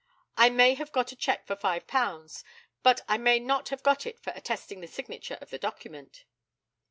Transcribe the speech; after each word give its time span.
I 0.35 0.49
may 0.49 0.73
have 0.73 0.91
got 0.91 1.11
a 1.11 1.15
cheque 1.15 1.45
for 1.45 1.55
£5, 1.55 2.43
but 2.81 3.01
I 3.07 3.19
may 3.19 3.37
not 3.39 3.69
have 3.69 3.83
got 3.83 4.07
it 4.07 4.19
for 4.19 4.33
attesting 4.35 4.81
the 4.81 4.87
signature 4.87 5.37
of 5.41 5.51
the 5.51 5.59
document. 5.59 6.25